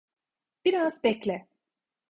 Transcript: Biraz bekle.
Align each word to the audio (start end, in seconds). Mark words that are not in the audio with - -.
Biraz 0.65 1.03
bekle. 1.03 1.47